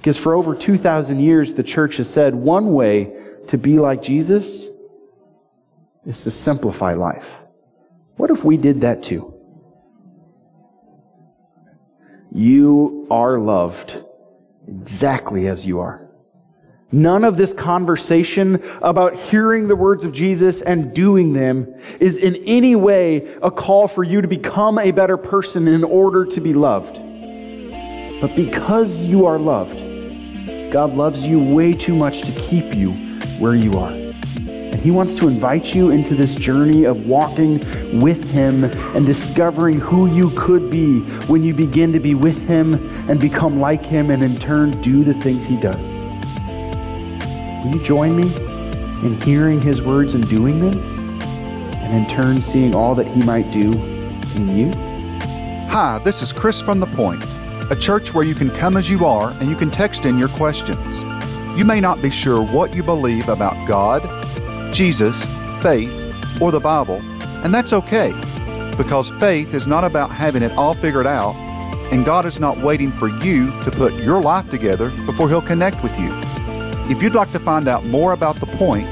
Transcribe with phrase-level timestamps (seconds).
[0.00, 3.12] Because for over 2,000 years, the church has said one way
[3.48, 4.64] to be like Jesus
[6.06, 7.28] is to simplify life.
[8.16, 9.34] What if we did that too?
[12.32, 14.02] You are loved
[14.66, 16.08] exactly as you are.
[16.90, 22.36] None of this conversation about hearing the words of Jesus and doing them is in
[22.46, 26.54] any way a call for you to become a better person in order to be
[26.54, 26.94] loved.
[28.22, 29.89] But because you are loved,
[30.70, 32.92] God loves you way too much to keep you
[33.40, 33.90] where you are.
[33.90, 37.58] And He wants to invite you into this journey of walking
[37.98, 42.74] with Him and discovering who you could be when you begin to be with Him
[43.10, 45.96] and become like Him and in turn do the things He does.
[47.64, 48.32] Will you join me
[49.04, 50.78] in hearing His words and doing them?
[51.78, 53.70] And in turn seeing all that He might do
[54.36, 54.70] in you?
[55.70, 57.24] Hi, this is Chris from The Point
[57.70, 60.28] a church where you can come as you are and you can text in your
[60.28, 61.04] questions.
[61.56, 64.02] You may not be sure what you believe about God,
[64.72, 65.24] Jesus,
[65.62, 65.92] faith,
[66.40, 67.00] or the Bible,
[67.44, 68.12] and that's okay
[68.76, 71.34] because faith is not about having it all figured out,
[71.92, 75.82] and God is not waiting for you to put your life together before He'll connect
[75.82, 76.10] with you.
[76.88, 78.88] If you'd like to find out more about The Point,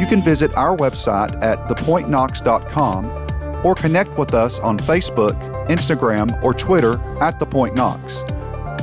[0.00, 3.25] you can visit our website at thepointknox.com
[3.66, 5.34] or connect with us on Facebook
[5.66, 8.22] Instagram, or Twitter at The Point Knox.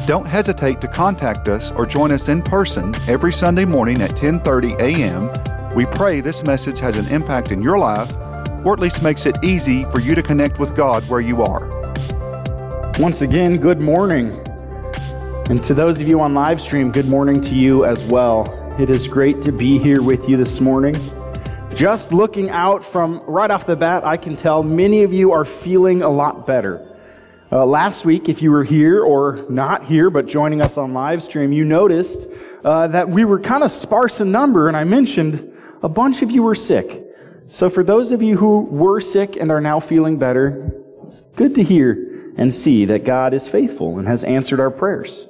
[0.05, 4.77] Don't hesitate to contact us or join us in person every Sunday morning at 10:30
[4.81, 5.29] a.m.
[5.73, 8.11] We pray this message has an impact in your life
[8.65, 11.65] or at least makes it easy for you to connect with God where you are.
[12.99, 14.37] Once again, good morning.
[15.49, 18.43] And to those of you on live stream, good morning to you as well.
[18.77, 20.95] It is great to be here with you this morning.
[21.75, 25.43] Just looking out from right off the bat, I can tell many of you are
[25.43, 26.87] feeling a lot better.
[27.51, 31.23] Uh, last week, if you were here or not here, but joining us on live
[31.23, 32.27] stream, you noticed
[32.63, 36.29] uh, that we were kind of sparse in number, and I mentioned a bunch of
[36.29, 37.05] you were sick.
[37.47, 40.71] So for those of you who were sick and are now feeling better,
[41.03, 45.27] it's good to hear and see that God is faithful and has answered our prayers.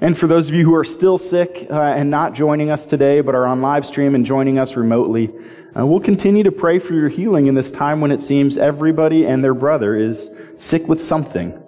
[0.00, 3.20] And for those of you who are still sick uh, and not joining us today,
[3.20, 5.30] but are on live stream and joining us remotely,
[5.76, 9.24] uh, we'll continue to pray for your healing in this time when it seems everybody
[9.24, 11.62] and their brother is sick with something.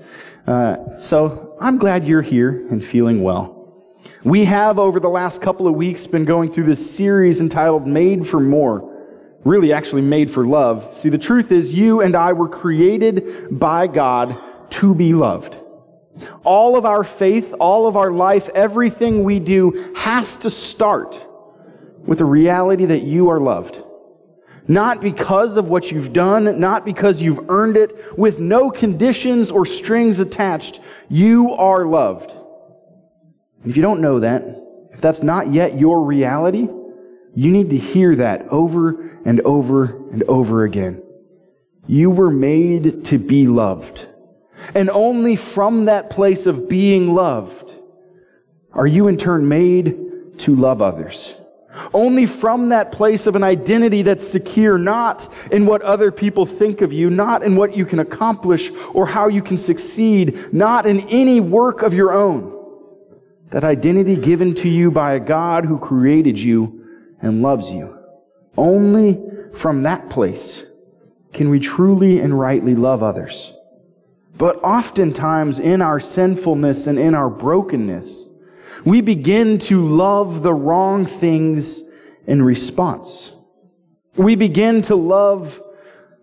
[0.46, 3.62] Uh, so I'm glad you're here and feeling well.
[4.24, 8.26] We have, over the last couple of weeks, been going through this series entitled Made
[8.26, 8.88] for More.
[9.44, 10.92] Really, actually, made for love.
[10.94, 14.38] See, the truth is, you and I were created by God
[14.70, 15.56] to be loved.
[16.44, 21.20] All of our faith, all of our life, everything we do has to start
[22.06, 23.81] with the reality that you are loved.
[24.68, 29.66] Not because of what you've done, not because you've earned it, with no conditions or
[29.66, 30.80] strings attached.
[31.08, 32.32] You are loved.
[33.64, 34.44] If you don't know that,
[34.92, 36.68] if that's not yet your reality,
[37.34, 41.02] you need to hear that over and over and over again.
[41.86, 44.06] You were made to be loved.
[44.74, 47.72] And only from that place of being loved
[48.72, 51.34] are you in turn made to love others.
[51.94, 56.82] Only from that place of an identity that's secure, not in what other people think
[56.82, 61.00] of you, not in what you can accomplish or how you can succeed, not in
[61.08, 62.58] any work of your own.
[63.50, 66.86] That identity given to you by a God who created you
[67.20, 67.98] and loves you.
[68.56, 69.22] Only
[69.54, 70.64] from that place
[71.32, 73.52] can we truly and rightly love others.
[74.36, 78.28] But oftentimes in our sinfulness and in our brokenness,
[78.84, 81.80] we begin to love the wrong things
[82.26, 83.32] in response.
[84.16, 85.62] We begin to love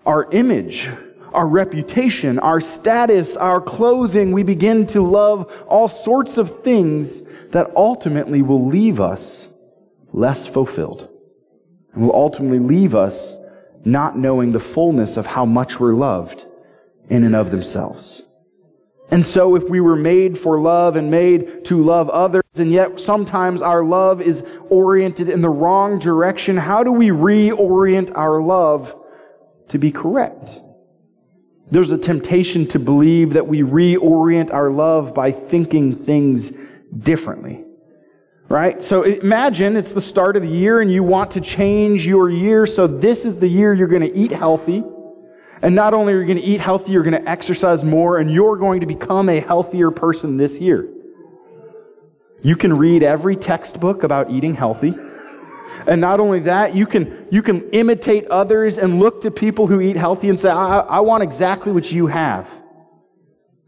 [0.05, 0.89] our image,
[1.33, 4.31] our reputation, our status, our clothing.
[4.31, 9.47] We begin to love all sorts of things that ultimately will leave us
[10.11, 11.09] less fulfilled
[11.93, 13.35] and will ultimately leave us
[13.85, 16.45] not knowing the fullness of how much we're loved
[17.09, 18.21] in and of themselves.
[19.11, 22.99] And so if we were made for love and made to love others, and yet
[22.99, 28.95] sometimes our love is oriented in the wrong direction, how do we reorient our love
[29.69, 30.61] to be correct?
[31.71, 36.51] There's a temptation to believe that we reorient our love by thinking things
[36.97, 37.65] differently.
[38.47, 38.81] Right?
[38.81, 42.65] So imagine it's the start of the year and you want to change your year.
[42.65, 44.83] So this is the year you're going to eat healthy.
[45.61, 48.31] And not only are you going to eat healthy, you're going to exercise more, and
[48.31, 50.87] you're going to become a healthier person this year.
[52.41, 54.95] You can read every textbook about eating healthy.
[55.85, 59.81] And not only that, you can, you can imitate others and look to people who
[59.81, 62.49] eat healthy and say, I, I want exactly what you have.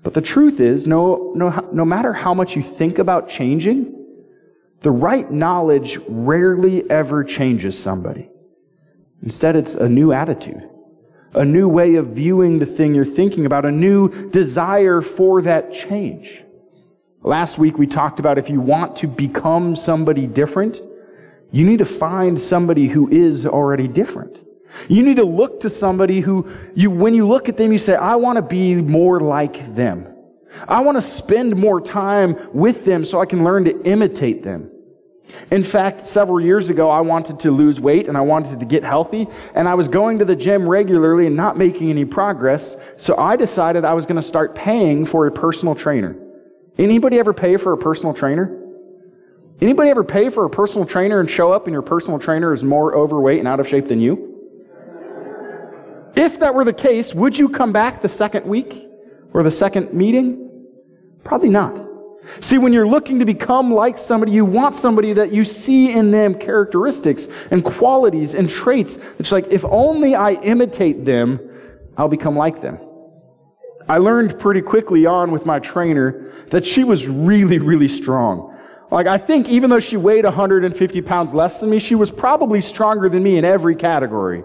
[0.02, 3.94] But the truth is, no, no, no matter how much you think about changing,
[4.82, 8.30] The right knowledge rarely ever changes somebody.
[9.22, 10.68] Instead, it's a new attitude,
[11.34, 15.74] a new way of viewing the thing you're thinking about, a new desire for that
[15.74, 16.44] change.
[17.22, 20.80] Last week we talked about if you want to become somebody different,
[21.52, 24.38] you need to find somebody who is already different.
[24.88, 27.96] You need to look to somebody who you, when you look at them, you say,
[27.96, 30.08] I want to be more like them.
[30.68, 34.70] I want to spend more time with them so I can learn to imitate them.
[35.52, 38.84] In fact, several years ago, I wanted to lose weight and I wanted to get
[38.84, 43.18] healthy, and I was going to the gym regularly and not making any progress, so
[43.18, 46.16] I decided I was going to start paying for a personal trainer.
[46.78, 48.58] Anybody ever pay for a personal trainer?
[49.60, 52.64] Anybody ever pay for a personal trainer and show up and your personal trainer is
[52.64, 54.30] more overweight and out of shape than you?
[56.16, 58.88] If that were the case, would you come back the second week
[59.34, 60.66] or the second meeting?
[61.24, 61.91] Probably not.
[62.40, 66.12] See, when you're looking to become like somebody, you want somebody that you see in
[66.12, 68.98] them characteristics and qualities and traits.
[69.18, 71.40] It's like, if only I imitate them,
[71.98, 72.80] I'll become like them.
[73.90, 78.58] I learned pretty quickly on with my trainer that she was really, really strong.
[78.92, 82.62] Like, I think even though she weighed 150 pounds less than me, she was probably
[82.62, 84.44] stronger than me in every category.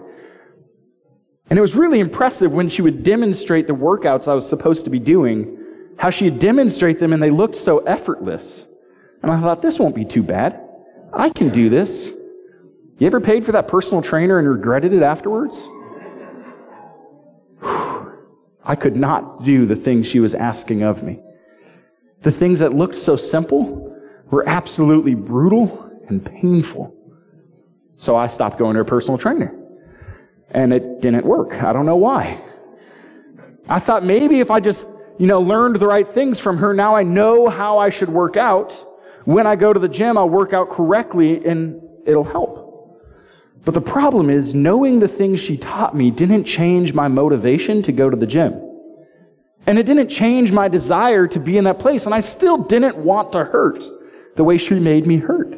[1.49, 4.89] And it was really impressive when she would demonstrate the workouts I was supposed to
[4.89, 5.56] be doing,
[5.97, 8.65] how she'd demonstrate them and they looked so effortless.
[9.21, 10.61] And I thought, this won't be too bad.
[11.11, 12.11] I can do this.
[12.99, 15.63] You ever paid for that personal trainer and regretted it afterwards?
[18.63, 21.19] I could not do the things she was asking of me.
[22.21, 23.95] The things that looked so simple
[24.29, 26.93] were absolutely brutal and painful.
[27.93, 29.55] So I stopped going to a personal trainer
[30.51, 31.53] and it didn't work.
[31.63, 32.41] I don't know why.
[33.69, 34.87] I thought maybe if I just,
[35.17, 38.37] you know, learned the right things from her, now I know how I should work
[38.37, 38.71] out.
[39.25, 42.65] When I go to the gym, I'll work out correctly and it'll help.
[43.65, 47.91] But the problem is, knowing the things she taught me didn't change my motivation to
[47.91, 48.63] go to the gym.
[49.65, 52.05] And it didn't change my desire to be in that place.
[52.05, 53.83] And I still didn't want to hurt
[54.37, 55.53] the way she made me hurt.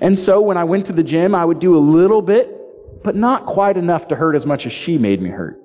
[0.00, 2.56] And so when I went to the gym, I would do a little bit
[3.02, 5.60] but not quite enough to hurt as much as she made me hurt.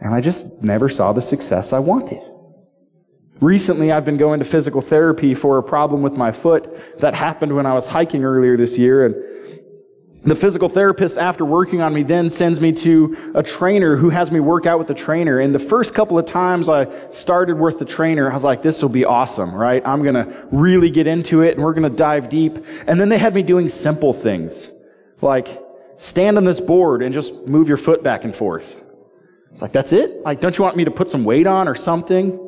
[0.00, 2.20] And I just never saw the success I wanted.
[3.40, 7.54] Recently, I've been going to physical therapy for a problem with my foot that happened
[7.54, 9.06] when I was hiking earlier this year.
[9.06, 9.14] And
[10.24, 14.30] the physical therapist, after working on me, then sends me to a trainer who has
[14.30, 15.40] me work out with a trainer.
[15.40, 18.80] And the first couple of times I started with the trainer, I was like, this
[18.80, 19.82] will be awesome, right?
[19.84, 22.64] I'm going to really get into it and we're going to dive deep.
[22.86, 24.70] And then they had me doing simple things
[25.20, 25.60] like
[25.98, 28.80] stand on this board and just move your foot back and forth.
[29.54, 30.24] It's like, that's it?
[30.24, 32.40] Like, don't you want me to put some weight on or something?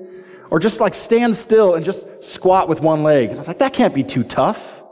[0.50, 3.28] Or just like stand still and just squat with one leg.
[3.28, 4.82] And I was like, that can't be too tough.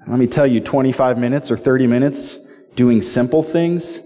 [0.00, 2.38] And let me tell you, 25 minutes or 30 minutes
[2.76, 4.00] doing simple things,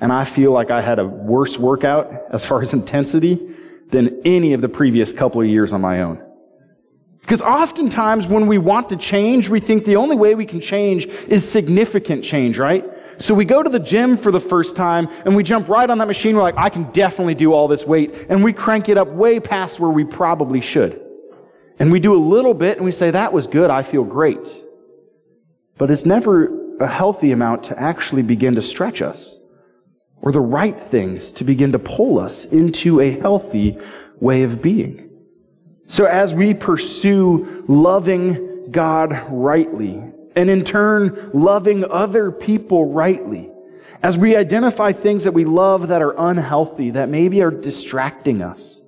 [0.00, 3.40] and I feel like I had a worse workout as far as intensity
[3.88, 6.24] than any of the previous couple of years on my own.
[7.20, 11.06] Because oftentimes when we want to change, we think the only way we can change
[11.26, 12.84] is significant change, right?
[13.20, 15.98] So we go to the gym for the first time and we jump right on
[15.98, 16.34] that machine.
[16.34, 18.14] We're like, I can definitely do all this weight.
[18.30, 21.00] And we crank it up way past where we probably should.
[21.78, 23.68] And we do a little bit and we say, that was good.
[23.68, 24.48] I feel great.
[25.76, 29.38] But it's never a healthy amount to actually begin to stretch us
[30.22, 33.78] or the right things to begin to pull us into a healthy
[34.18, 35.10] way of being.
[35.84, 40.02] So as we pursue loving God rightly,
[40.36, 43.50] and in turn, loving other people rightly,
[44.02, 48.80] as we identify things that we love that are unhealthy, that maybe are distracting us,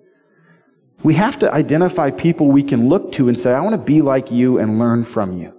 [1.02, 4.02] we have to identify people we can look to and say, I want to be
[4.02, 5.52] like you and learn from you.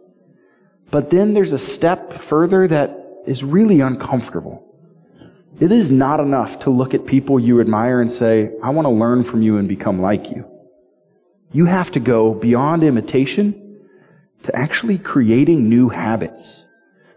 [0.89, 4.63] But then there's a step further that is really uncomfortable.
[5.59, 8.89] It is not enough to look at people you admire and say, I want to
[8.89, 10.49] learn from you and become like you.
[11.51, 13.62] You have to go beyond imitation
[14.43, 16.65] to actually creating new habits,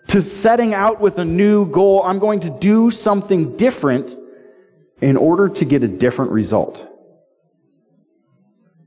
[0.09, 2.03] to setting out with a new goal.
[2.05, 4.17] I'm going to do something different
[5.01, 6.87] in order to get a different result.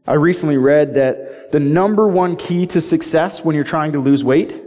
[0.07, 4.23] I recently read that the number one key to success when you're trying to lose
[4.23, 4.59] weight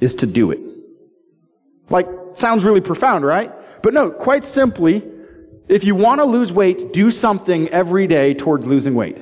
[0.00, 0.60] is to do it.
[1.88, 3.52] Like, sounds really profound, right?
[3.82, 5.02] But no, quite simply,
[5.68, 9.18] if you want to lose weight, do something every day towards losing weight.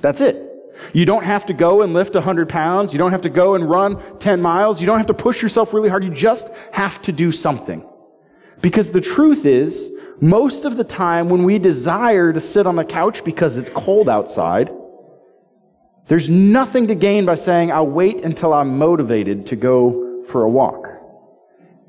[0.00, 0.55] That's it.
[0.92, 2.92] You don't have to go and lift 100 pounds.
[2.92, 4.80] You don't have to go and run 10 miles.
[4.80, 6.04] You don't have to push yourself really hard.
[6.04, 7.84] You just have to do something.
[8.60, 12.84] Because the truth is, most of the time when we desire to sit on the
[12.84, 14.70] couch because it's cold outside,
[16.08, 20.48] There's nothing to gain by saying, I'll wait until I'm motivated to go for a
[20.48, 20.95] walk.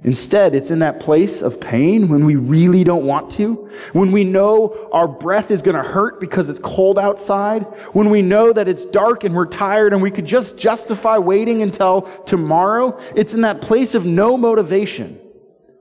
[0.04, 4.24] Instead, it's in that place of pain when we really don't want to, when we
[4.24, 7.64] know our breath is going to hurt because it's cold outside,
[7.94, 11.64] when we know that it's dark and we're tired and we could just justify waiting
[11.64, 12.98] until tomorrow.
[13.16, 15.20] It's in that place of no motivation.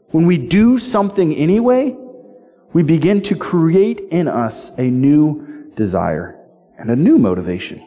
[0.09, 1.95] When we do something anyway,
[2.73, 6.41] we begin to create in us a new desire
[6.79, 7.86] and a new motivation.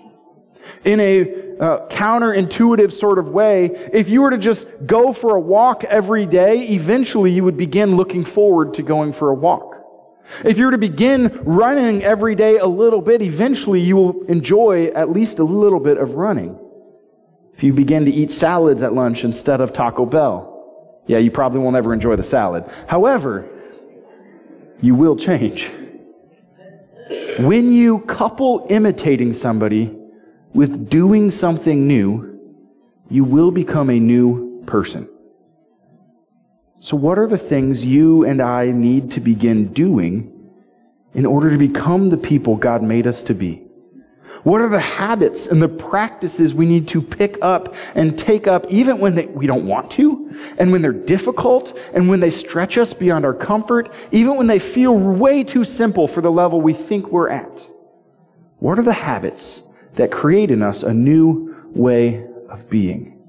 [0.86, 1.22] In a
[1.60, 6.26] uh, counterintuitive sort of way, if you were to just go for a walk every
[6.26, 9.76] day, eventually you would begin looking forward to going for a walk.
[10.46, 14.88] If you were to begin running every day a little bit, eventually you will enjoy
[14.88, 16.58] at least a little bit of running.
[17.56, 21.60] If you begin to eat salads at lunch instead of Taco Bell, yeah, you probably
[21.60, 22.64] will never enjoy the salad.
[22.88, 23.50] However,
[24.80, 25.70] you will change.
[27.40, 29.99] When you couple imitating somebody
[30.54, 32.40] with doing something new,
[33.10, 35.08] you will become a new person.
[36.80, 40.34] So, what are the things you and I need to begin doing
[41.14, 43.66] in order to become the people God made us to be?
[44.44, 48.66] What are the habits and the practices we need to pick up and take up
[48.70, 52.78] even when they, we don't want to, and when they're difficult, and when they stretch
[52.78, 56.74] us beyond our comfort, even when they feel way too simple for the level we
[56.74, 57.68] think we're at?
[58.60, 59.64] What are the habits
[59.96, 63.20] that create in us a new way of being.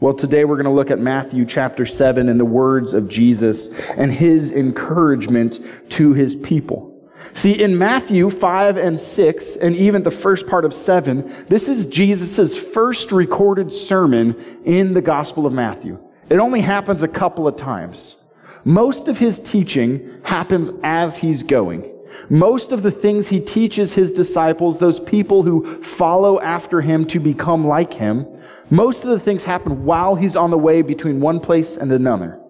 [0.00, 3.68] Well, today we're going to look at Matthew chapter 7 and the words of Jesus
[3.90, 5.58] and his encouragement
[5.90, 6.90] to his people.
[7.34, 11.84] See, in Matthew 5 and 6, and even the first part of 7, this is
[11.84, 15.98] Jesus' first recorded sermon in the Gospel of Matthew.
[16.30, 18.16] It only happens a couple of times.
[18.64, 21.92] Most of his teaching happens as he's going.
[22.28, 27.20] Most of the things he teaches his disciples, those people who follow after him to
[27.20, 28.26] become like him,
[28.70, 32.40] most of the things happen while he's on the way between one place and another.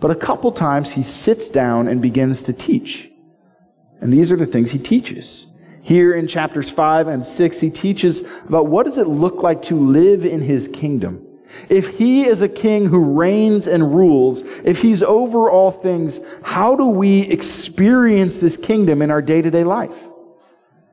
[0.00, 3.10] But a couple times he sits down and begins to teach.
[4.00, 5.46] And these are the things he teaches.
[5.82, 9.78] Here in chapters 5 and 6, he teaches about what does it look like to
[9.78, 11.25] live in his kingdom.
[11.68, 16.76] If he is a king who reigns and rules, if he's over all things, how
[16.76, 20.08] do we experience this kingdom in our day to day life?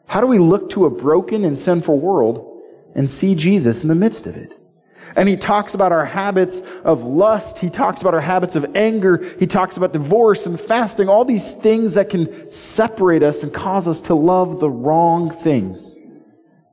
[0.08, 2.62] How do we look to a broken and sinful world
[2.96, 4.60] and see Jesus in the midst of it?
[5.16, 7.60] And he talks about our habits of lust.
[7.60, 9.36] He talks about our habits of anger.
[9.40, 13.88] He talks about divorce and fasting, all these things that can separate us and cause
[13.88, 15.96] us to love the wrong things.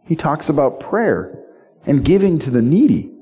[0.05, 1.39] He talks about prayer
[1.87, 3.13] and giving to the needy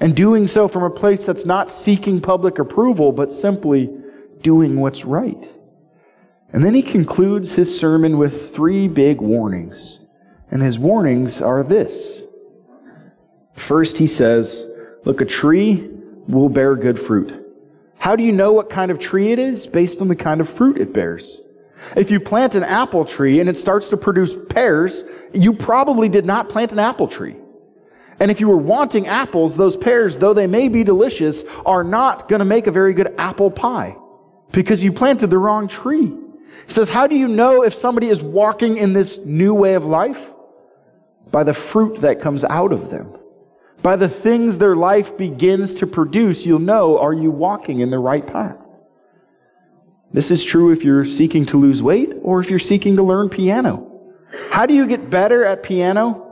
[0.00, 3.90] and doing so from a place that's not seeking public approval, but simply
[4.42, 5.50] doing what's right.
[6.52, 10.00] And then he concludes his sermon with three big warnings.
[10.50, 12.22] And his warnings are this.
[13.52, 14.66] First, he says,
[15.04, 15.88] Look, a tree
[16.28, 17.42] will bear good fruit.
[17.98, 19.66] How do you know what kind of tree it is?
[19.66, 21.40] Based on the kind of fruit it bears.
[21.94, 26.24] If you plant an apple tree and it starts to produce pears, you probably did
[26.24, 27.36] not plant an apple tree.
[28.18, 32.28] And if you were wanting apples, those pears, though they may be delicious, are not
[32.28, 33.96] going to make a very good apple pie
[34.52, 36.06] because you planted the wrong tree.
[36.66, 39.84] He says, How do you know if somebody is walking in this new way of
[39.84, 40.32] life?
[41.30, 43.12] By the fruit that comes out of them.
[43.82, 47.98] By the things their life begins to produce, you'll know are you walking in the
[47.98, 48.56] right path?
[50.12, 53.28] This is true if you're seeking to lose weight or if you're seeking to learn
[53.28, 53.92] piano.
[54.50, 56.25] How do you get better at piano?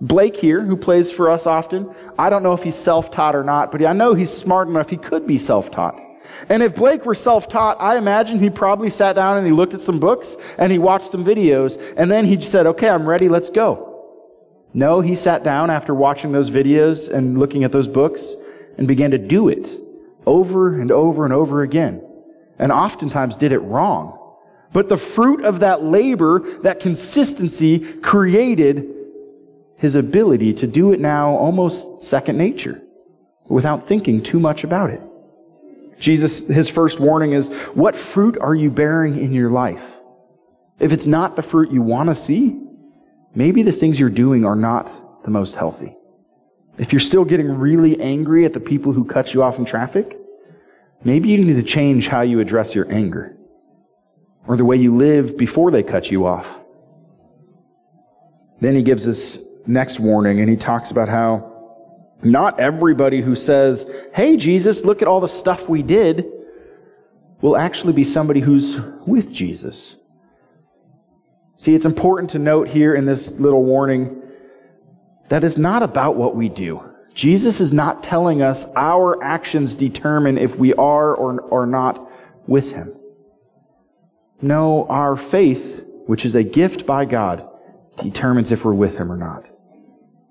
[0.00, 3.44] Blake here, who plays for us often, I don't know if he's self taught or
[3.44, 6.00] not, but I know he's smart enough he could be self taught.
[6.48, 9.74] And if Blake were self taught, I imagine he probably sat down and he looked
[9.74, 13.28] at some books and he watched some videos and then he said, okay, I'm ready,
[13.28, 13.90] let's go.
[14.72, 18.34] No, he sat down after watching those videos and looking at those books
[18.76, 19.68] and began to do it
[20.26, 22.02] over and over and over again.
[22.58, 24.18] And oftentimes did it wrong.
[24.72, 28.92] But the fruit of that labor, that consistency created
[29.84, 32.80] his ability to do it now almost second nature
[33.48, 35.02] without thinking too much about it.
[36.00, 39.84] Jesus, his first warning is, what fruit are you bearing in your life?
[40.80, 42.58] If it's not the fruit you want to see,
[43.34, 45.94] maybe the things you're doing are not the most healthy.
[46.78, 50.18] If you're still getting really angry at the people who cut you off in traffic,
[51.04, 53.36] maybe you need to change how you address your anger
[54.46, 56.46] or the way you live before they cut you off.
[58.62, 59.36] Then he gives us
[59.66, 61.52] next warning, and he talks about how
[62.22, 66.26] not everybody who says, Hey, Jesus, look at all the stuff we did,
[67.40, 69.96] will actually be somebody who's with Jesus.
[71.56, 74.22] See, it's important to note here in this little warning
[75.28, 76.82] that is not about what we do.
[77.14, 82.10] Jesus is not telling us our actions determine if we are or are not
[82.46, 82.94] with him.
[84.42, 87.48] No, our faith, which is a gift by God,
[88.02, 89.44] determines if we're with him or not.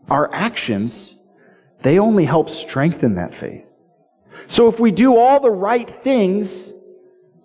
[0.10, 1.15] Our actions,
[1.81, 3.65] they only help strengthen that faith.
[4.48, 6.74] So if we do all the right things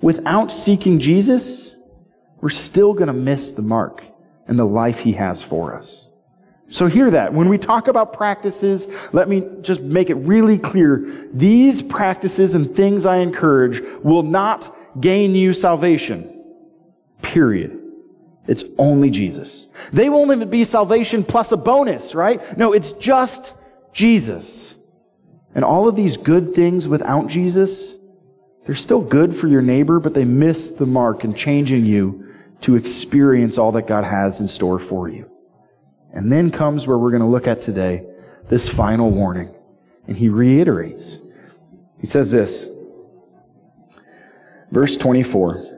[0.00, 1.74] without seeking Jesus,
[2.40, 4.02] we're still going to miss the mark
[4.46, 6.08] and the life he has for us.
[6.70, 7.32] So hear that.
[7.32, 11.28] When we talk about practices, let me just make it really clear.
[11.32, 16.44] These practices and things I encourage will not gain you salvation.
[17.22, 17.77] Period.
[18.48, 19.66] It's only Jesus.
[19.92, 22.56] They won't even be salvation plus a bonus, right?
[22.56, 23.54] No, it's just
[23.92, 24.74] Jesus.
[25.54, 27.92] And all of these good things without Jesus,
[28.64, 32.26] they're still good for your neighbor, but they miss the mark in changing you
[32.62, 35.30] to experience all that God has in store for you.
[36.14, 38.06] And then comes where we're going to look at today,
[38.48, 39.54] this final warning.
[40.06, 41.18] And he reiterates.
[42.00, 42.66] He says this,
[44.70, 45.77] verse 24.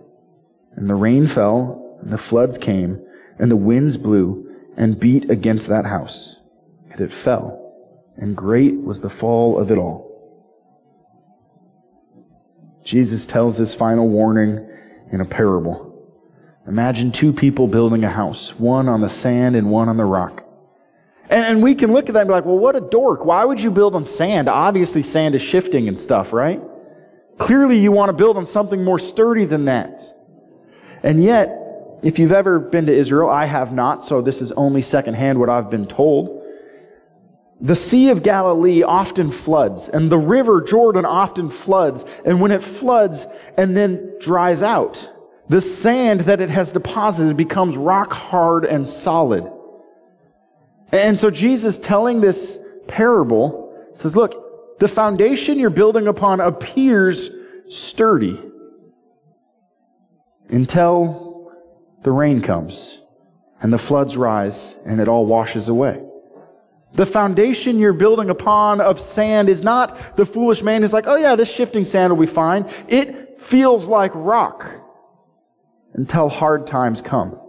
[0.75, 3.03] And the rain fell, and the floods came,
[3.37, 4.47] and the winds blew
[4.77, 6.37] and beat against that house.
[6.91, 7.73] And it fell,
[8.17, 10.09] and great was the fall of it all.
[12.83, 14.67] Jesus tells his final warning
[15.11, 15.91] in a parable.
[16.67, 20.45] Imagine two people building a house, one on the sand and one on the rock.
[21.29, 23.23] And, we can look at that and be like, well, what a dork.
[23.23, 24.49] Why would you build on sand?
[24.49, 26.61] Obviously, sand is shifting and stuff, right?
[27.37, 30.20] Clearly, you want to build on something more sturdy than that.
[31.03, 31.57] And yet,
[32.03, 35.49] if you've ever been to Israel, I have not, so this is only secondhand what
[35.49, 36.41] I've been told.
[37.59, 42.63] The Sea of Galilee often floods, and the River Jordan often floods, and when it
[42.63, 45.09] floods and then dries out,
[45.47, 49.51] the sand that it has deposited becomes rock hard and solid.
[50.91, 57.29] And so Jesus telling this parable says, look, the foundation you're building upon appears
[57.69, 58.39] sturdy
[60.51, 61.51] until
[62.03, 62.99] the rain comes
[63.61, 66.03] and the floods rise and it all washes away.
[66.93, 71.15] The foundation you're building upon of sand is not the foolish man who's like, oh
[71.15, 72.69] yeah, this shifting sand will be fine.
[72.89, 74.69] It feels like rock
[75.93, 77.39] until hard times come.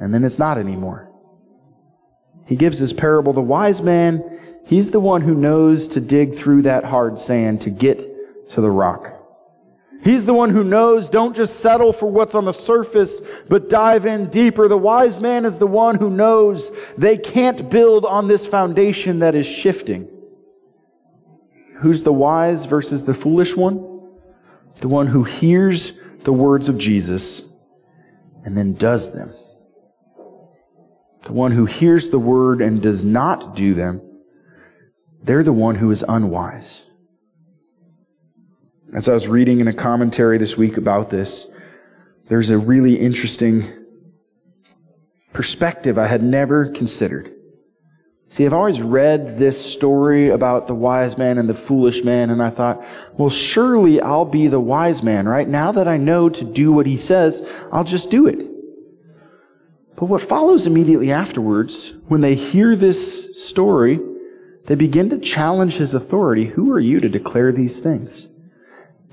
[0.00, 1.10] And then it's not anymore.
[2.46, 3.32] He gives this parable.
[3.32, 7.70] The wise man, he's the one who knows to dig through that hard sand to
[7.70, 9.19] get to the rock.
[10.02, 14.06] He's the one who knows don't just settle for what's on the surface, but dive
[14.06, 14.66] in deeper.
[14.66, 19.34] The wise man is the one who knows they can't build on this foundation that
[19.34, 20.08] is shifting.
[21.80, 23.76] Who's the wise versus the foolish one?
[24.78, 25.92] The one who hears
[26.24, 27.42] the words of Jesus
[28.44, 29.32] and then does them.
[31.24, 34.00] The one who hears the word and does not do them,
[35.22, 36.82] they're the one who is unwise.
[38.92, 41.46] As I was reading in a commentary this week about this,
[42.28, 43.72] there's a really interesting
[45.32, 47.32] perspective I had never considered.
[48.26, 52.42] See, I've always read this story about the wise man and the foolish man, and
[52.42, 55.48] I thought, well, surely I'll be the wise man, right?
[55.48, 58.44] Now that I know to do what he says, I'll just do it.
[59.94, 64.00] But what follows immediately afterwards, when they hear this story,
[64.66, 66.46] they begin to challenge his authority.
[66.46, 68.29] Who are you to declare these things?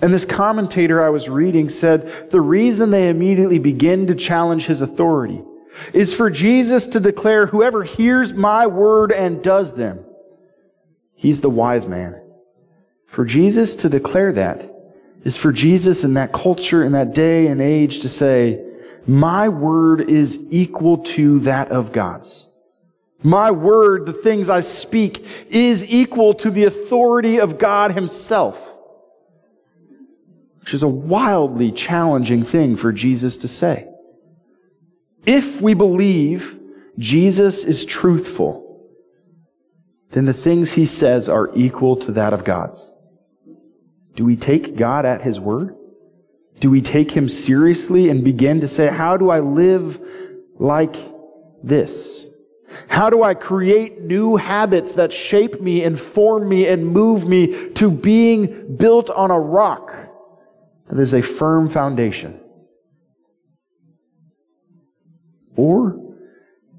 [0.01, 4.81] And this commentator I was reading said the reason they immediately begin to challenge his
[4.81, 5.41] authority
[5.93, 10.03] is for Jesus to declare, whoever hears my word and does them,
[11.15, 12.21] he's the wise man.
[13.07, 14.71] For Jesus to declare that
[15.23, 18.63] is for Jesus in that culture, in that day and age to say,
[19.07, 22.45] my word is equal to that of God's.
[23.23, 28.73] My word, the things I speak, is equal to the authority of God himself.
[30.67, 33.87] Which is a wildly challenging thing for Jesus to say.
[35.25, 36.59] If we believe
[36.97, 38.85] Jesus is truthful,
[40.09, 42.93] then the things he says are equal to that of God's.
[44.17, 45.73] Do we take God at his word?
[46.59, 50.01] Do we take him seriously and begin to say, how do I live
[50.59, 50.97] like
[51.63, 52.25] this?
[52.89, 57.89] How do I create new habits that shape me, inform me, and move me to
[57.89, 60.06] being built on a rock
[60.89, 62.39] that is a firm foundation?
[65.55, 65.99] Or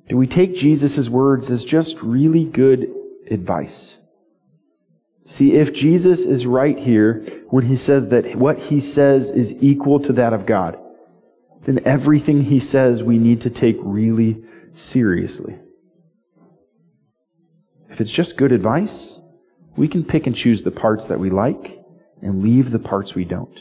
[0.08, 2.88] do we take Jesus' words as just really good
[3.30, 3.98] advice?
[5.26, 10.00] See, if Jesus is right here when he says that what he says is equal
[10.00, 10.78] to that of God,
[11.64, 14.42] then everything he says we need to take really
[14.74, 15.58] seriously.
[17.90, 19.18] If it's just good advice,
[19.76, 21.78] we can pick and choose the parts that we like
[22.22, 23.60] and leave the parts we don't.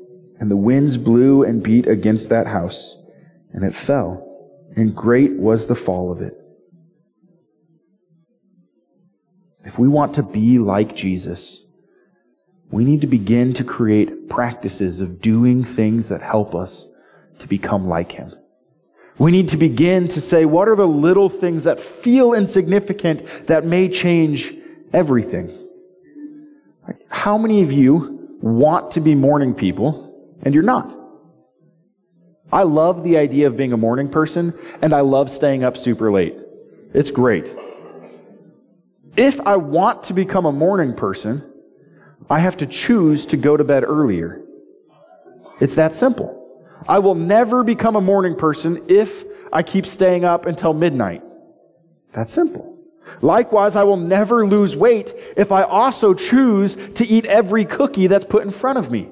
[0.41, 2.97] and the winds blew and beat against that house,
[3.53, 4.27] and it fell,
[4.75, 6.33] and great was the fall of it.
[9.63, 11.59] If we want to be like Jesus,
[12.71, 16.87] we need to begin to create practices of doing things that help us
[17.37, 18.33] to become like Him.
[19.19, 23.63] We need to begin to say, what are the little things that feel insignificant that
[23.63, 24.55] may change
[24.91, 25.67] everything?
[27.09, 30.10] How many of you want to be morning people
[30.43, 30.97] and you're not?
[32.51, 36.11] I love the idea of being a morning person and I love staying up super
[36.11, 36.35] late.
[36.93, 37.55] It's great.
[39.15, 41.43] If I want to become a morning person,
[42.29, 44.41] I have to choose to go to bed earlier.
[45.59, 46.37] It's that simple.
[46.87, 51.23] I will never become a morning person if I keep staying up until midnight.
[52.13, 52.77] That's simple.
[53.21, 58.25] Likewise, I will never lose weight if I also choose to eat every cookie that's
[58.25, 59.09] put in front of me.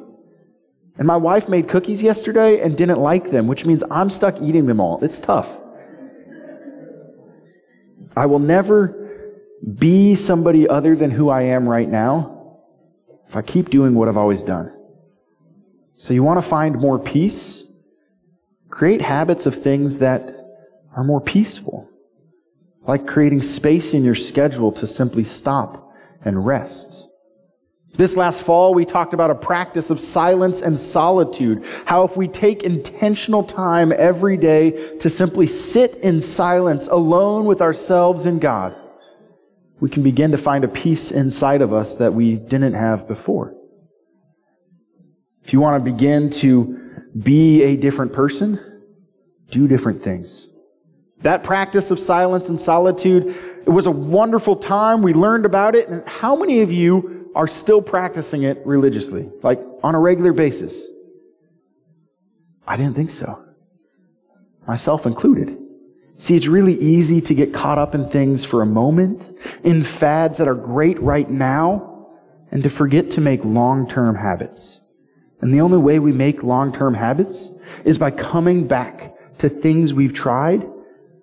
[1.00, 4.66] And my wife made cookies yesterday and didn't like them, which means I'm stuck eating
[4.66, 5.02] them all.
[5.02, 5.58] It's tough.
[8.18, 8.96] I will never
[9.78, 12.58] be somebody other than who I am right now
[13.30, 14.76] if I keep doing what I've always done.
[15.96, 17.64] So you want to find more peace?
[18.70, 20.30] Create habits of things that
[20.98, 21.90] are more peaceful,
[22.82, 25.94] like creating space in your schedule to simply stop
[26.26, 27.09] and rest.
[27.94, 31.66] This last fall, we talked about a practice of silence and solitude.
[31.86, 37.62] How if we take intentional time every day to simply sit in silence alone with
[37.62, 38.76] ourselves and God,
[39.80, 43.56] we can begin to find a peace inside of us that we didn't have before.
[45.44, 46.80] If you want to begin to
[47.18, 48.60] be a different person,
[49.50, 50.49] do different things.
[51.22, 53.28] That practice of silence and solitude,
[53.66, 55.02] it was a wonderful time.
[55.02, 55.90] We learned about it.
[55.90, 60.86] And how many of you are still practicing it religiously, like on a regular basis?
[62.66, 63.44] I didn't think so.
[64.68, 65.58] Myself included.
[66.16, 69.26] See, it's really easy to get caught up in things for a moment,
[69.64, 72.08] in fads that are great right now,
[72.52, 74.82] and to forget to make long-term habits.
[75.42, 77.52] And the only way we make long-term habits
[77.86, 80.68] is by coming back to things we've tried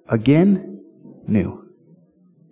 [0.09, 0.83] again
[1.27, 1.65] new.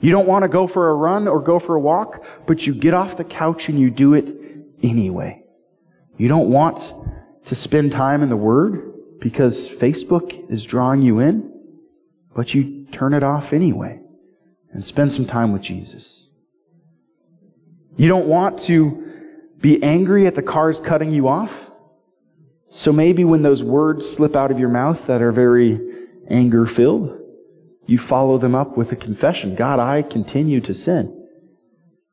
[0.00, 2.74] You don't want to go for a run or go for a walk, but you
[2.74, 4.36] get off the couch and you do it
[4.82, 5.42] anyway.
[6.18, 6.92] You don't want
[7.46, 11.54] to spend time in the Word because Facebook is drawing you in
[12.34, 14.00] but you turn it off anyway
[14.72, 16.26] and spend some time with Jesus.
[17.96, 19.00] You don't want to
[19.60, 21.70] be angry at the cars cutting you off.
[22.68, 25.80] So maybe when those words slip out of your mouth that are very
[26.28, 27.20] anger filled,
[27.86, 31.26] you follow them up with a confession God, I continue to sin.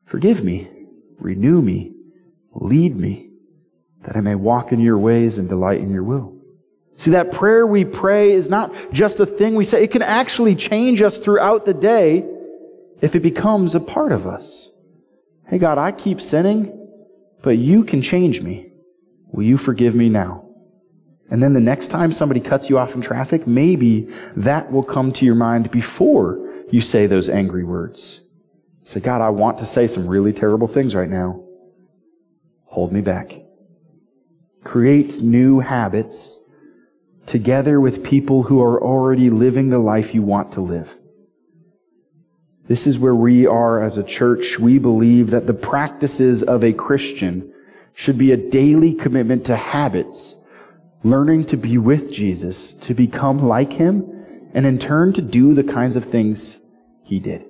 [0.04, 0.70] Forgive me,
[1.18, 1.94] renew me,
[2.54, 3.30] lead me,
[4.04, 6.36] that I may walk in your ways and delight in your will.
[6.94, 9.82] See, that prayer we pray is not just a thing we say.
[9.82, 12.28] It can actually change us throughout the day
[13.00, 14.68] if it becomes a part of us.
[15.48, 16.88] Hey, God, I keep sinning,
[17.42, 18.72] but you can change me.
[19.32, 20.51] Will you forgive me now?
[21.32, 25.14] And then the next time somebody cuts you off in traffic, maybe that will come
[25.14, 26.38] to your mind before
[26.70, 28.20] you say those angry words.
[28.84, 31.42] Say, God, I want to say some really terrible things right now.
[32.66, 33.34] Hold me back.
[34.62, 36.38] Create new habits
[37.24, 40.94] together with people who are already living the life you want to live.
[42.68, 44.58] This is where we are as a church.
[44.58, 47.54] We believe that the practices of a Christian
[47.94, 50.34] should be a daily commitment to habits,
[51.04, 55.64] learning to be with Jesus, to become like Him, and in turn to do the
[55.64, 56.56] kinds of things
[57.02, 57.44] he did.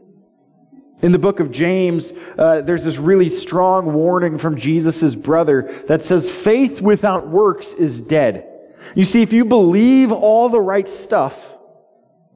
[1.03, 6.05] In the book of James, uh, there's this really strong warning from Jesus' brother that
[6.05, 8.49] says faith without works is dead.
[8.95, 11.57] You see, if you believe all the right stuff,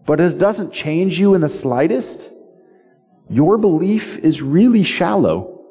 [0.05, 2.31] but it doesn't change you in the slightest,
[3.29, 5.65] your belief is really shallow,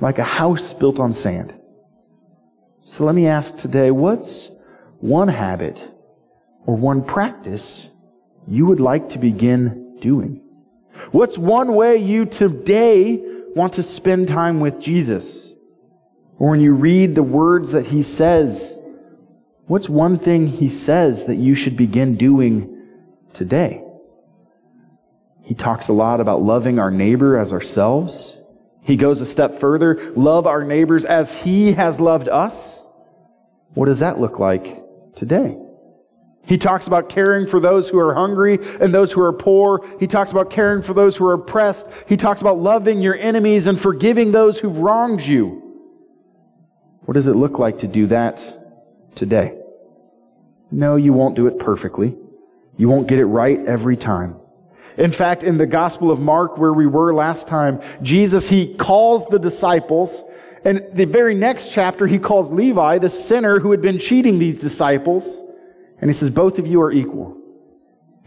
[0.00, 1.54] like a house built on sand.
[2.84, 4.50] So let me ask today, what's
[5.02, 5.78] one habit
[6.64, 7.88] or one practice
[8.46, 10.40] you would like to begin doing?
[11.10, 13.20] What's one way you today
[13.54, 15.48] want to spend time with Jesus?
[16.38, 18.78] Or when you read the words that he says,
[19.66, 22.86] what's one thing he says that you should begin doing
[23.32, 23.82] today?
[25.42, 28.36] He talks a lot about loving our neighbor as ourselves.
[28.82, 32.86] He goes a step further, love our neighbors as he has loved us.
[33.74, 34.81] What does that look like
[35.16, 35.56] today?
[36.44, 39.86] He talks about caring for those who are hungry and those who are poor.
[40.00, 41.88] He talks about caring for those who are oppressed.
[42.08, 45.62] He talks about loving your enemies and forgiving those who've wronged you.
[47.04, 48.40] What does it look like to do that
[49.14, 49.56] today?
[50.70, 52.16] No, you won't do it perfectly.
[52.76, 54.36] You won't get it right every time.
[54.96, 59.26] In fact, in the Gospel of Mark, where we were last time, Jesus, he calls
[59.26, 60.22] the disciples,
[60.64, 64.60] and the very next chapter, he calls Levi, the sinner who had been cheating these
[64.60, 65.42] disciples,
[66.00, 67.36] and he says, both of you are equal.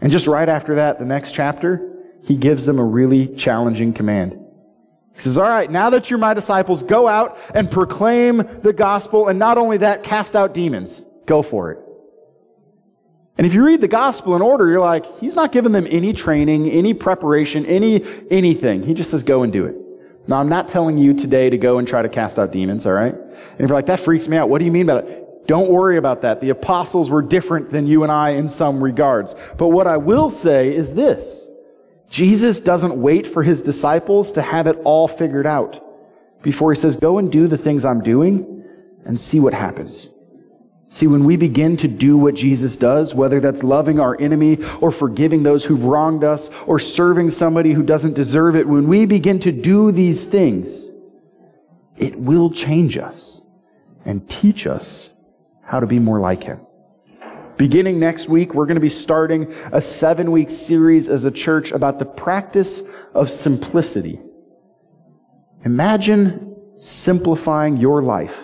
[0.00, 4.38] And just right after that, the next chapter, he gives them a really challenging command.
[5.14, 9.28] He says, all right, now that you're my disciples, go out and proclaim the gospel,
[9.28, 11.00] and not only that, cast out demons.
[11.24, 11.78] Go for it.
[13.38, 16.12] And if you read the gospel in order, you're like, he's not giving them any
[16.12, 18.82] training, any preparation, any anything.
[18.82, 19.76] He just says, go and do it.
[20.28, 22.92] Now, I'm not telling you today to go and try to cast out demons, all
[22.92, 23.14] right?
[23.14, 25.46] And if you're like, that freaks me out, what do you mean by that?
[25.46, 26.40] Don't worry about that.
[26.40, 29.36] The apostles were different than you and I in some regards.
[29.56, 31.46] But what I will say is this.
[32.10, 35.82] Jesus doesn't wait for his disciples to have it all figured out
[36.42, 38.64] before he says, go and do the things I'm doing
[39.04, 40.08] and see what happens.
[40.88, 44.90] See, when we begin to do what Jesus does, whether that's loving our enemy or
[44.90, 49.40] forgiving those who've wronged us or serving somebody who doesn't deserve it, when we begin
[49.40, 50.90] to do these things,
[51.96, 53.40] it will change us
[54.04, 55.10] and teach us
[55.62, 56.60] how to be more like Him.
[57.56, 61.72] Beginning next week, we're going to be starting a seven week series as a church
[61.72, 62.82] about the practice
[63.14, 64.20] of simplicity.
[65.64, 68.36] Imagine simplifying your life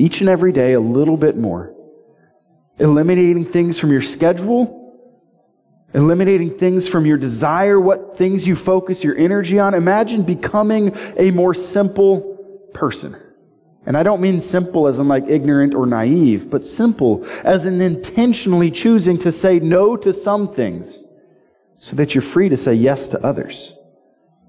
[0.00, 1.74] each and every day a little bit more.
[2.78, 4.76] Eliminating things from your schedule,
[5.92, 9.74] eliminating things from your desire, what things you focus your energy on.
[9.74, 13.14] Imagine becoming a more simple person.
[13.84, 17.80] And I don't mean simple as in like ignorant or naive, but simple as in
[17.82, 21.04] intentionally choosing to say no to some things
[21.76, 23.74] so that you're free to say yes to others.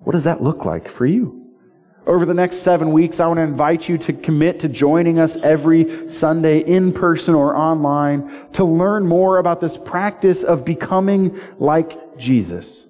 [0.03, 1.40] What does that look like for you?
[2.07, 5.37] Over the next seven weeks, I want to invite you to commit to joining us
[5.37, 12.17] every Sunday in person or online to learn more about this practice of becoming like
[12.17, 12.87] Jesus.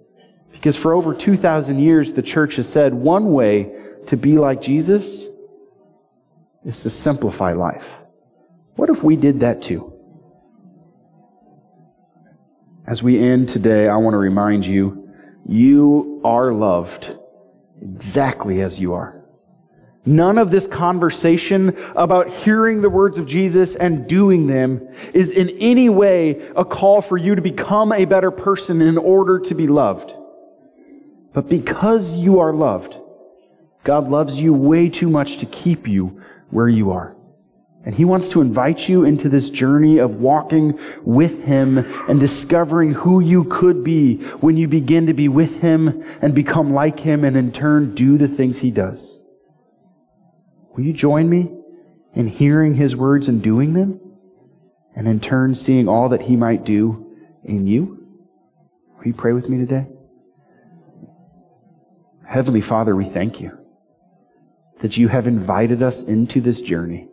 [0.52, 3.76] Because for over 2,000 years, the church has said one way
[4.08, 5.26] to be like Jesus
[6.64, 7.90] is to simplify life.
[8.76, 9.92] What if we did that too?
[12.88, 15.10] As we end today, I want to remind you,
[15.46, 17.18] you are loved
[17.82, 19.22] exactly as you are.
[20.06, 25.50] None of this conversation about hearing the words of Jesus and doing them is in
[25.60, 29.68] any way a call for you to become a better person in order to be
[29.68, 30.12] loved.
[31.34, 32.96] But because you are loved,
[33.84, 37.16] God loves you way too much to keep you where you are.
[37.84, 42.94] And He wants to invite you into this journey of walking with Him and discovering
[42.94, 47.24] who you could be when you begin to be with Him and become like Him
[47.24, 49.20] and in turn do the things He does.
[50.76, 51.52] Will you join me
[52.14, 54.00] in hearing His words and doing them?
[54.96, 58.06] And in turn seeing all that He might do in you?
[58.98, 59.88] Will you pray with me today?
[62.28, 63.58] Heavenly Father, we thank you
[64.82, 67.08] that you have invited us into this journey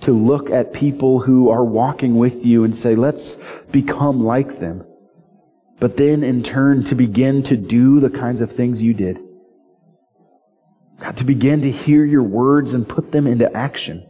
[0.00, 3.36] to look at people who are walking with you and say, let's
[3.70, 4.84] become like them.
[5.78, 9.20] But then in turn to begin to do the kinds of things you did.
[11.00, 14.06] God, to begin to hear your words and put them into action,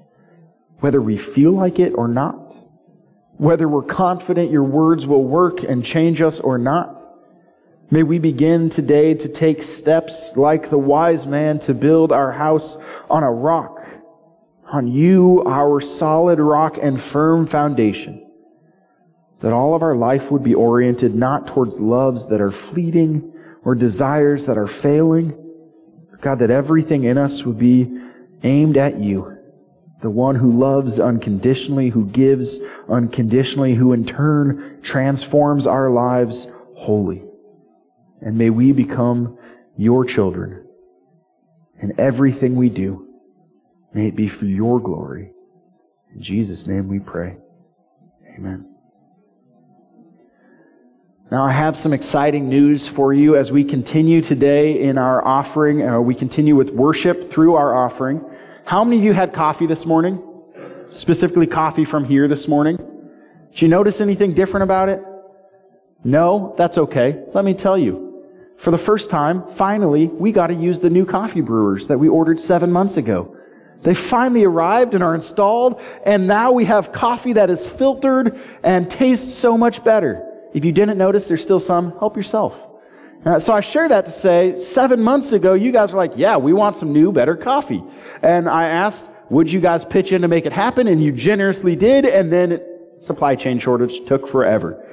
[0.79, 2.35] whether we feel like it or not,
[3.39, 7.03] whether we're confident your words will work and change us or not.
[7.91, 12.77] May we begin today to take steps like the wise man to build our house
[13.09, 13.76] on a rock
[14.73, 18.23] on you, our solid rock and firm foundation.
[19.41, 23.33] that all of our life would be oriented not towards loves that are fleeting
[23.65, 25.37] or desires that are failing.
[26.21, 28.01] God, that everything in us would be
[28.43, 29.37] aimed at you,
[30.01, 37.23] the one who loves unconditionally, who gives unconditionally, who in turn transforms our lives wholly.
[38.23, 39.39] And may we become
[39.77, 40.67] your children.
[41.81, 43.06] in everything we do,
[43.97, 45.31] may it be for your glory.
[46.15, 47.39] In Jesus' name we pray.
[48.37, 48.75] Amen.
[51.31, 55.83] Now, I have some exciting news for you as we continue today in our offering.
[55.83, 58.23] Uh, we continue with worship through our offering.
[58.67, 60.23] How many of you had coffee this morning?
[60.91, 62.77] Specifically, coffee from here this morning?
[63.53, 65.03] Did you notice anything different about it?
[66.05, 66.55] No?
[66.59, 67.25] That's okay.
[67.33, 68.23] Let me tell you.
[68.59, 72.09] For the first time, finally, we got to use the new coffee brewers that we
[72.09, 73.36] ordered seven months ago.
[73.87, 78.91] They finally arrived and are installed, and now we have coffee that is filtered and
[78.91, 80.27] tastes so much better.
[80.53, 81.97] If you didn't notice, there's still some.
[82.01, 82.67] Help yourself.
[83.25, 86.37] Uh, so I share that to say, seven months ago, you guys were like, yeah,
[86.37, 87.81] we want some new, better coffee.
[88.23, 90.89] And I asked, would you guys pitch in to make it happen?
[90.89, 92.61] And you generously did, and then
[92.99, 94.85] supply chain shortage took forever.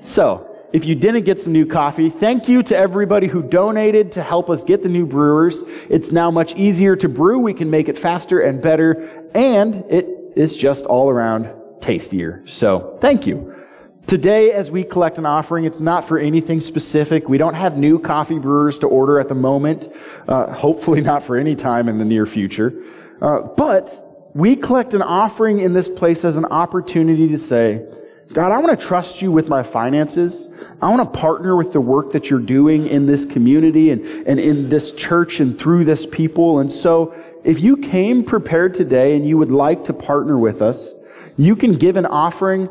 [0.00, 4.24] So, if you didn't get some new coffee, thank you to everybody who donated to
[4.24, 5.62] help us get the new brewers.
[5.88, 7.38] It's now much easier to brew.
[7.38, 11.48] We can make it faster and better, and it is just all around
[11.80, 12.42] tastier.
[12.46, 13.54] So, thank you.
[14.08, 17.28] Today, as we collect an offering, it's not for anything specific.
[17.28, 19.88] We don't have new coffee brewers to order at the moment.
[20.26, 22.74] Uh, hopefully, not for any time in the near future.
[23.22, 27.86] Uh, but we collect an offering in this place as an opportunity to say,
[28.32, 30.48] God, I want to trust you with my finances.
[30.80, 34.40] I want to partner with the work that you're doing in this community and, and
[34.40, 36.58] in this church and through this people.
[36.58, 40.94] And so, if you came prepared today and you would like to partner with us,
[41.36, 42.68] you can give an offering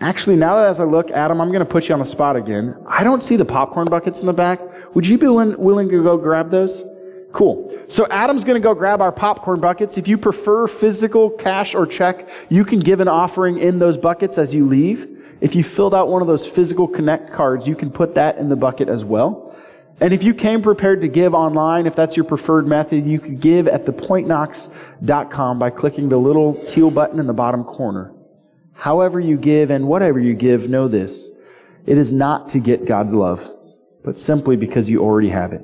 [0.00, 2.36] Actually, now that as I look, Adam, I'm going to put you on the spot
[2.36, 2.76] again.
[2.86, 4.60] I don't see the popcorn buckets in the back.
[4.94, 6.82] Would you be willing, willing to go grab those?
[7.32, 7.84] Cool.
[7.88, 9.98] So Adam's going to go grab our popcorn buckets.
[9.98, 14.38] If you prefer physical cash or check, you can give an offering in those buckets
[14.38, 15.08] as you leave.
[15.40, 18.48] If you filled out one of those physical connect cards, you can put that in
[18.48, 19.54] the bucket as well.
[20.00, 23.40] And if you came prepared to give online, if that's your preferred method, you could
[23.40, 28.12] give at thepointknox.com by clicking the little teal button in the bottom corner.
[28.74, 31.30] However you give and whatever you give, know this.
[31.86, 33.50] It is not to get God's love,
[34.04, 35.62] but simply because you already have it.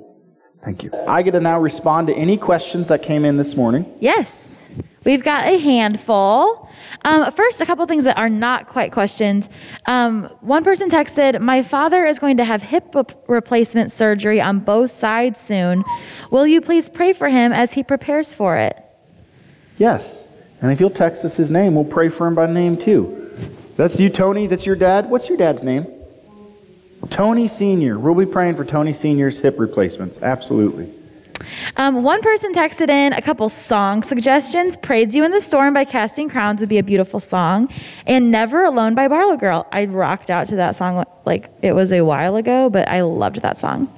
[0.62, 0.92] Thank you.
[1.09, 3.85] I get to now respond to any questions that came in this morning.
[4.01, 4.68] Yes,
[5.05, 6.70] we've got a handful.
[7.05, 9.48] Um, first, a couple things that are not quite questions.
[9.87, 12.94] Um, one person texted, My father is going to have hip
[13.27, 15.85] replacement surgery on both sides soon.
[16.31, 18.81] Will you please pray for him as he prepares for it?
[19.79, 20.27] Yes.
[20.61, 23.18] And if you'll text us his name, we'll pray for him by name too.
[23.77, 24.46] That's you, Tony.
[24.46, 25.11] That's your dad.
[25.11, 25.87] What's your dad's name?
[27.11, 27.99] Tony Sr.
[27.99, 30.23] We'll be praying for Tony Sr.'s hip replacements.
[30.23, 30.93] Absolutely.
[31.77, 34.77] Um, one person texted in a couple song suggestions.
[34.77, 37.73] Praise You in the Storm by Casting Crowns would be a beautiful song.
[38.07, 39.67] And Never Alone by Barlow Girl.
[39.73, 43.43] I rocked out to that song like it was a while ago, but I loved
[43.43, 43.89] that song.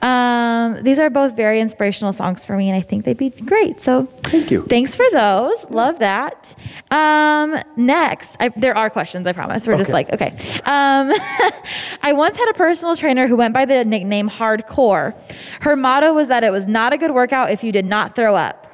[0.00, 3.80] Um, these are both very inspirational songs for me, and I think they'd be great.
[3.80, 4.64] So thank you.
[4.66, 5.64] Thanks for those.
[5.70, 6.54] Love that.
[6.90, 9.26] Um, next, I, there are questions.
[9.26, 9.66] I promise.
[9.66, 9.80] We're okay.
[9.80, 10.30] just like okay.
[10.64, 11.12] Um,
[12.02, 15.14] I once had a personal trainer who went by the nickname Hardcore.
[15.60, 18.34] Her motto was that it was not a good workout if you did not throw
[18.34, 18.66] up.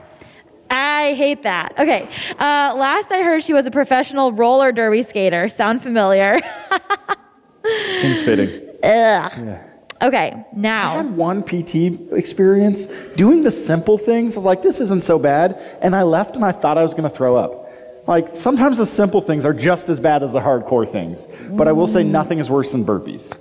[0.70, 1.74] I hate that.
[1.78, 2.08] Okay.
[2.32, 5.48] Uh, last I heard, she was a professional roller derby skater.
[5.48, 6.40] Sound familiar?
[8.00, 8.68] Seems fitting.
[8.82, 9.32] Ugh.
[9.36, 9.64] Yeah.
[10.00, 10.92] Okay, now.
[10.92, 14.36] I had one PT experience doing the simple things.
[14.36, 15.60] I was like, this isn't so bad.
[15.82, 17.66] And I left and I thought I was going to throw up.
[18.06, 21.26] Like, sometimes the simple things are just as bad as the hardcore things.
[21.50, 23.36] But I will say nothing is worse than burpees.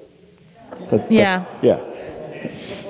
[0.89, 1.45] That, yeah.
[1.61, 1.79] Yeah.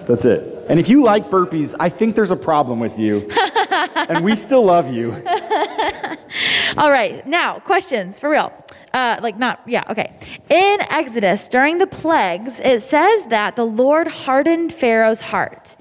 [0.07, 0.56] That's it.
[0.69, 3.30] And if you like burpees, I think there's a problem with you.
[3.95, 5.12] and we still love you.
[6.77, 8.51] All right, now, questions for real.
[8.93, 10.17] Uh, like, not, yeah, okay.
[10.50, 15.75] In Exodus, during the plagues, it says that the Lord hardened Pharaoh's heart.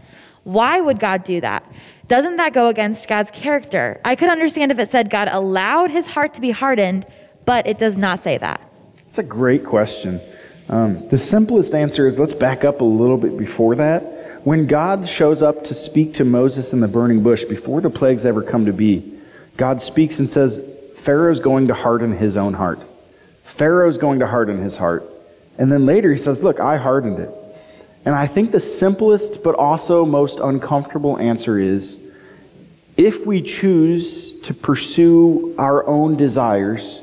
[0.44, 1.64] Why would God do that?
[2.08, 4.00] Doesn't that go against God's character?
[4.04, 7.06] I could understand if it said God allowed his heart to be hardened,
[7.44, 8.60] but it does not say that.
[9.06, 10.20] It's a great question.
[10.68, 14.15] Um, the simplest answer is let's back up a little bit before that.
[14.46, 18.24] When God shows up to speak to Moses in the burning bush, before the plagues
[18.24, 19.18] ever come to be,
[19.56, 22.78] God speaks and says, Pharaoh's going to harden his own heart.
[23.42, 25.02] Pharaoh's going to harden his heart.
[25.58, 27.28] And then later he says, Look, I hardened it.
[28.04, 32.00] And I think the simplest but also most uncomfortable answer is
[32.96, 37.00] if we choose to pursue our own desires,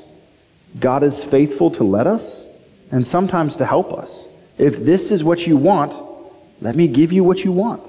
[0.79, 2.45] God is faithful to let us.
[2.89, 4.29] and sometimes to help us.
[4.57, 6.12] If this is what you want,
[6.63, 7.83] let me give you what you want.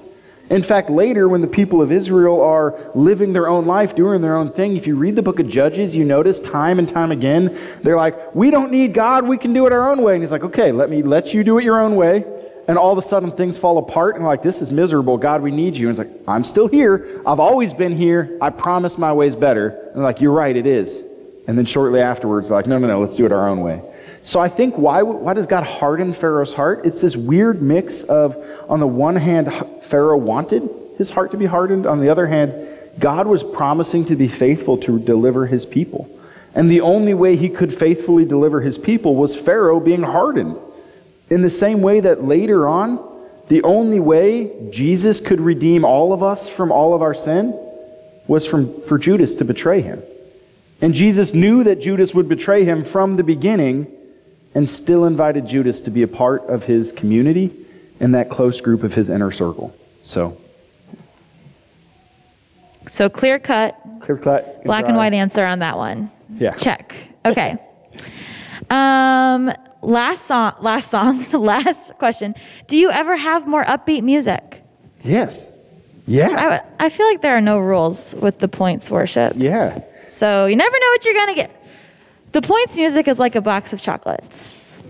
[0.49, 4.35] In fact, later, when the people of Israel are living their own life, doing their
[4.35, 7.57] own thing, if you read the book of Judges, you notice time and time again,
[7.81, 10.13] they're like, We don't need God, we can do it our own way.
[10.13, 12.25] And he's like, Okay, let me let you do it your own way.
[12.67, 15.17] And all of a sudden, things fall apart, and like, This is miserable.
[15.17, 15.89] God, we need you.
[15.89, 17.21] And it's like, I'm still here.
[17.25, 18.37] I've always been here.
[18.41, 19.89] I promise my way's better.
[19.93, 21.01] And like, You're right, it is.
[21.47, 23.81] And then shortly afterwards, like, No, no, no, let's do it our own way.
[24.25, 26.83] So I think why, why does God harden Pharaoh's heart?
[26.83, 28.35] It's this weird mix of,
[28.67, 29.53] on the one hand,
[29.83, 30.67] Pharaoh wanted
[30.97, 31.85] his heart to be hardened.
[31.85, 32.67] On the other hand,
[32.97, 36.09] God was promising to be faithful to deliver his people.
[36.55, 40.57] And the only way he could faithfully deliver his people was Pharaoh being hardened.
[41.29, 42.97] In the same way that later on,
[43.47, 47.51] the only way Jesus could redeem all of us from all of our sin
[48.25, 50.01] was from, for Judas to betray him.
[50.81, 53.91] And Jesus knew that Judas would betray him from the beginning
[54.55, 57.51] and still invited Judas to be a part of his community
[57.99, 59.75] and that close group of his inner circle.
[60.01, 60.37] So,
[62.89, 66.09] So clear cut, clear cut, black and white answer on that one.
[66.39, 66.55] Yeah.
[66.55, 66.95] Check.
[67.25, 67.57] Okay.
[68.69, 69.51] um,
[69.81, 70.53] last song.
[70.61, 71.29] Last song.
[71.33, 72.33] last question.
[72.67, 74.63] Do you ever have more upbeat music?
[75.03, 75.53] Yes.
[76.07, 76.61] Yeah.
[76.79, 79.33] I, I feel like there are no rules with the points worship.
[79.35, 79.81] Yeah.
[80.07, 81.64] So you never know what you're gonna get.
[82.35, 84.83] The points music is like a box of chocolates.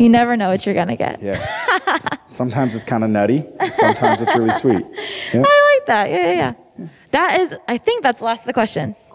[0.00, 1.22] You never know what you're gonna get.
[1.22, 2.16] Yeah.
[2.26, 3.44] sometimes it's kind of nutty.
[3.70, 4.84] Sometimes it's really sweet.
[5.32, 5.44] Yeah.
[5.46, 6.10] I like that.
[6.10, 6.88] Yeah, yeah, yeah.
[7.12, 7.54] That is.
[7.68, 9.12] I think that's the last of the questions.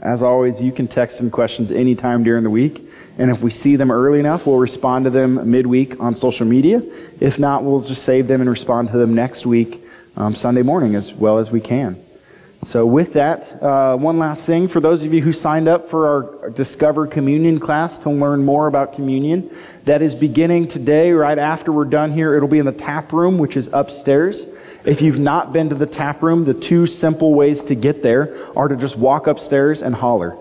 [0.00, 2.80] As always, you can text in questions anytime during the week.
[3.18, 6.82] And if we see them early enough, we'll respond to them midweek on social media.
[7.20, 9.84] If not, we'll just save them and respond to them next week,
[10.16, 12.02] um, Sunday morning, as well as we can.
[12.64, 16.08] So, with that, uh, one last thing for those of you who signed up for
[16.42, 19.54] our Discover Communion class to learn more about communion,
[19.84, 22.34] that is beginning today, right after we're done here.
[22.34, 24.46] It'll be in the tap room, which is upstairs.
[24.84, 28.36] If you've not been to the tap room, the two simple ways to get there
[28.56, 30.36] are to just walk upstairs and holler.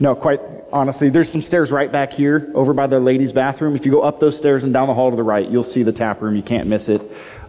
[0.00, 0.40] No, quite
[0.72, 3.74] honestly, there's some stairs right back here over by the ladies' bathroom.
[3.74, 5.82] If you go up those stairs and down the hall to the right, you'll see
[5.82, 6.34] the tap room.
[6.34, 7.02] You can't miss it.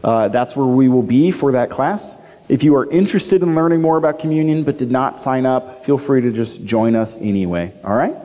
[0.03, 2.17] Uh, that's where we will be for that class.
[2.49, 5.99] If you are interested in learning more about communion but did not sign up, feel
[5.99, 7.71] free to just join us anyway.
[7.83, 8.15] All right?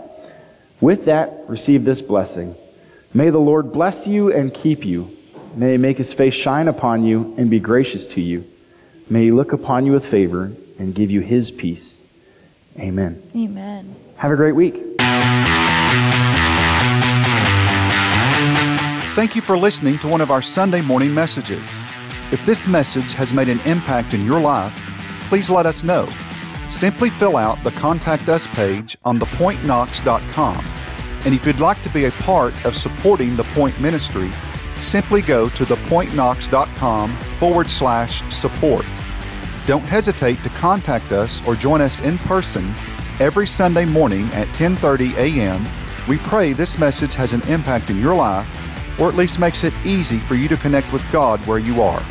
[0.80, 2.56] With that, receive this blessing.
[3.12, 5.14] May the Lord bless you and keep you.
[5.54, 8.44] May he make his face shine upon you and be gracious to you.
[9.10, 12.00] May he look upon you with favor and give you his peace.
[12.78, 13.22] Amen.
[13.36, 13.94] Amen.
[14.16, 14.82] Have a great week.
[19.14, 21.84] Thank you for listening to one of our Sunday morning messages.
[22.34, 24.76] If this message has made an impact in your life,
[25.28, 26.08] please let us know.
[26.66, 30.64] Simply fill out the Contact Us page on thepointknox.com.
[31.24, 34.32] And if you'd like to be a part of supporting the Point Ministry,
[34.80, 38.84] simply go to thepointknox.com forward slash support.
[39.64, 42.68] Don't hesitate to contact us or join us in person
[43.20, 45.64] every Sunday morning at 10:30 a.m.
[46.08, 48.50] We pray this message has an impact in your life
[49.00, 52.02] or at least makes it easy for you to connect with God where you are.